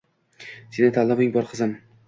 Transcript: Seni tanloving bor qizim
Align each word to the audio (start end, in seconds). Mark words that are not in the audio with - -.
Seni 0.77 0.89
tanloving 0.97 1.31
bor 1.39 1.51
qizim 1.53 1.79